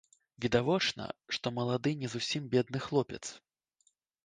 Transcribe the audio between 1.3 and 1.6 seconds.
што